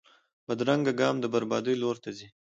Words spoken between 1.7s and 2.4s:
لور ته ځي